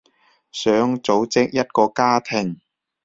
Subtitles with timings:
[0.03, 0.03] 想
[1.03, 2.59] 組織一個家庭